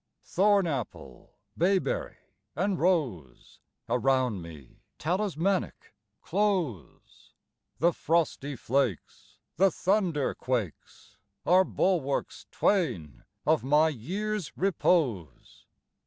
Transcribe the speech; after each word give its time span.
Thorn 0.23 0.65
apple, 0.65 1.29
bayberry 1.55 2.17
and 2.55 2.79
rose 2.79 3.59
Around 3.87 4.41
me, 4.41 4.79
talismanic, 4.97 5.93
close: 6.23 7.35
The 7.77 7.93
frosty 7.93 8.55
flakes, 8.55 9.37
the 9.57 9.69
thunder 9.69 10.33
quakes, 10.33 11.17
Are 11.45 11.63
bulwarks 11.63 12.47
twain 12.49 13.25
of 13.45 13.63
my 13.63 13.89
year's 13.89 14.51
repose. 14.57 15.67